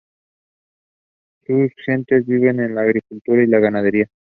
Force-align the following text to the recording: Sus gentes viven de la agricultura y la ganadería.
Sus 1.45 1.69
gentes 1.85 2.25
viven 2.25 2.57
de 2.57 2.67
la 2.69 2.81
agricultura 2.81 3.43
y 3.43 3.45
la 3.45 3.59
ganadería. 3.59 4.07